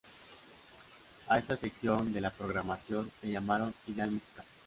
A 1.27 1.37
esta 1.37 1.55
sección 1.55 2.11
de 2.11 2.21
la 2.21 2.31
programación 2.31 3.11
le 3.21 3.29
llamaron 3.33 3.71
"Idea 3.85 4.07
musical"". 4.07 4.45